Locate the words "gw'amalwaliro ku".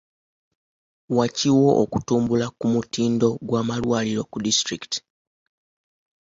3.47-4.37